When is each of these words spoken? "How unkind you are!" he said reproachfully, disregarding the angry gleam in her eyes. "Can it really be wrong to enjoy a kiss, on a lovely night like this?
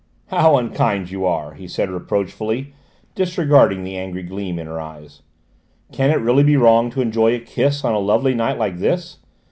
"How 0.29 0.57
unkind 0.57 1.11
you 1.11 1.25
are!" 1.27 1.53
he 1.53 1.67
said 1.67 1.91
reproachfully, 1.91 2.73
disregarding 3.13 3.83
the 3.83 3.97
angry 3.97 4.23
gleam 4.23 4.57
in 4.57 4.65
her 4.65 4.81
eyes. 4.81 5.21
"Can 5.91 6.09
it 6.09 6.15
really 6.15 6.41
be 6.41 6.57
wrong 6.57 6.89
to 6.89 7.01
enjoy 7.03 7.35
a 7.35 7.39
kiss, 7.39 7.85
on 7.85 7.93
a 7.93 7.99
lovely 7.99 8.33
night 8.33 8.57
like 8.57 8.79
this? 8.79 9.19